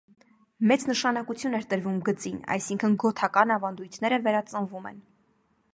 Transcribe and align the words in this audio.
Մեծ 0.69 0.85
նշանակություն 0.91 1.57
էր 1.57 1.67
տրվում 1.73 1.99
գծին, 2.09 2.41
այսինքն 2.57 2.97
գոթական 3.05 3.55
ավանդույթները 3.59 4.21
վերածնվում 4.29 4.93
են։ 4.93 4.99